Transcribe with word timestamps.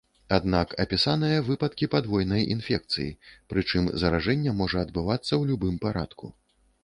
Аднак 0.35 0.71
апісаныя 0.83 1.41
выпадкі 1.49 1.87
падвойнай 1.95 2.41
інфекцыі, 2.55 3.05
прычым 3.53 3.91
заражэнне 4.05 4.51
можа 4.61 4.77
адбывацца 4.87 5.27
ў 5.27 5.43
любым 5.53 5.75
парадку. 5.87 6.25